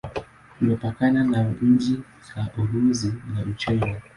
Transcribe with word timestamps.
Imepakana 0.61 1.23
na 1.23 1.43
nchi 1.61 2.03
za 2.35 2.41
Urusi 2.61 3.09
na 3.33 3.39
Uchina. 3.51 3.95